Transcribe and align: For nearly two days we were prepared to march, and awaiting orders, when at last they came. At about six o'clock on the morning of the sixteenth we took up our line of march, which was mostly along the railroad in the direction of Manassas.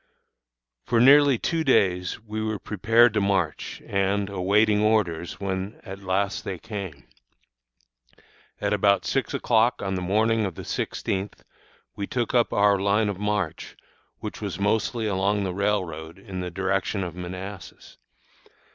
For 0.83 0.99
nearly 0.99 1.37
two 1.37 1.63
days 1.63 2.19
we 2.21 2.41
were 2.41 2.57
prepared 2.57 3.13
to 3.13 3.21
march, 3.21 3.83
and 3.85 4.29
awaiting 4.31 4.81
orders, 4.81 5.39
when 5.39 5.79
at 5.83 5.99
last 6.01 6.43
they 6.43 6.57
came. 6.57 7.05
At 8.59 8.73
about 8.73 9.05
six 9.05 9.31
o'clock 9.35 9.83
on 9.83 9.93
the 9.93 10.01
morning 10.01 10.43
of 10.43 10.55
the 10.55 10.65
sixteenth 10.65 11.43
we 11.95 12.07
took 12.07 12.33
up 12.33 12.51
our 12.51 12.79
line 12.79 13.09
of 13.09 13.19
march, 13.19 13.77
which 14.21 14.41
was 14.41 14.59
mostly 14.59 15.05
along 15.05 15.43
the 15.43 15.53
railroad 15.53 16.17
in 16.17 16.39
the 16.39 16.49
direction 16.49 17.03
of 17.03 17.13
Manassas. 17.15 17.99